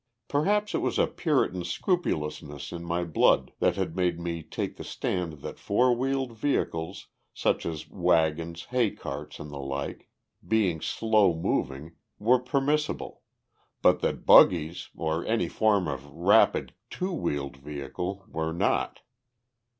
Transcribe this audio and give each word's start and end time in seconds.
Perhaps 0.27 0.73
it 0.73 0.79
was 0.79 0.97
a 0.97 1.05
Puritan 1.05 1.63
scrupulousness 1.63 2.71
in 2.71 2.83
my 2.83 3.03
blood 3.03 3.53
that 3.59 3.75
had 3.75 3.95
made 3.95 4.19
me 4.19 4.41
take 4.41 4.77
the 4.77 4.83
stand 4.83 5.41
that 5.41 5.59
four 5.59 5.95
wheeled 5.95 6.31
vehicles, 6.31 7.09
such 7.35 7.67
as 7.67 7.87
wagons, 7.87 8.63
hay 8.71 8.89
carts 8.89 9.39
and 9.39 9.51
the 9.51 9.59
like, 9.59 10.09
being 10.47 10.81
slow 10.81 11.35
moving, 11.35 11.91
were 12.17 12.39
permissible, 12.39 13.21
but 13.83 13.99
that 13.99 14.25
buggies, 14.25 14.89
or 14.97 15.23
any 15.27 15.47
form 15.47 15.87
of 15.87 16.07
rapid 16.11 16.73
two 16.89 17.11
wheeled 17.13 17.57
vehicle, 17.57 18.25
were 18.27 18.51
not. 18.51 19.01